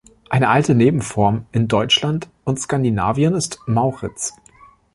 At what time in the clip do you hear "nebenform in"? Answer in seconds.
0.73-1.67